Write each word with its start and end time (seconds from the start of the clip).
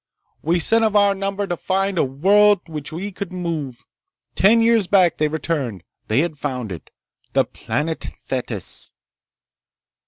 We 0.41 0.59
sent 0.59 0.83
of 0.83 0.95
our 0.95 1.13
number 1.13 1.45
to 1.45 1.55
find 1.55 1.99
a 1.99 2.03
world 2.03 2.65
to 2.65 2.71
which 2.71 2.91
we 2.91 3.11
could 3.11 3.31
move. 3.31 3.85
Ten 4.33 4.59
years 4.59 4.87
back, 4.87 5.17
they 5.17 5.27
returned. 5.27 5.83
They 6.07 6.21
had 6.21 6.39
found 6.39 6.71
it. 6.71 6.89
The 7.33 7.45
planet 7.45 8.09
Thetis." 8.25 8.89